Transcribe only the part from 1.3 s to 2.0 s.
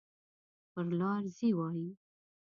ځي وایي.